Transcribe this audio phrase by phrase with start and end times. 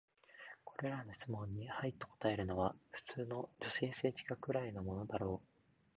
[0.65, 5.47] これらの質問に「はい」と答えるのは、普通の女性政治家くらいのものだろう。